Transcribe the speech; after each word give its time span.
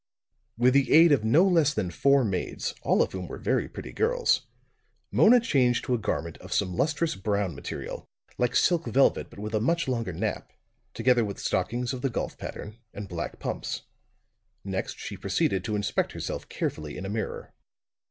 With 0.57 0.73
the 0.73 0.91
aid 0.91 1.11
of 1.11 1.23
no 1.23 1.43
less 1.45 1.75
than 1.75 1.91
four 1.91 2.23
maids, 2.25 2.73
all 2.81 3.03
of 3.03 3.11
whom 3.11 3.27
were 3.27 3.37
very 3.37 3.69
pretty 3.69 3.91
girls, 3.91 4.47
Mona 5.11 5.39
changed 5.39 5.85
to 5.85 5.93
a 5.93 5.99
garment 5.99 6.39
of 6.39 6.51
some 6.51 6.73
lustrous 6.75 7.13
brown 7.15 7.53
material, 7.53 8.07
like 8.39 8.55
silk 8.55 8.87
velvet 8.87 9.29
but 9.29 9.37
with 9.37 9.53
a 9.53 9.59
much 9.61 9.87
longer 9.87 10.11
nap, 10.11 10.53
together 10.95 11.23
with 11.23 11.37
stockings 11.37 11.93
of 11.93 12.01
the 12.01 12.09
golf 12.09 12.35
pattern, 12.39 12.79
and 12.95 13.07
black 13.09 13.37
pumps. 13.39 13.83
Next 14.63 14.97
she 14.97 15.17
proceeded 15.17 15.63
to 15.65 15.75
inspect 15.75 16.13
herself 16.13 16.49
carefully 16.49 16.97
in 16.97 17.05
a 17.05 17.09
mirror. 17.09 17.53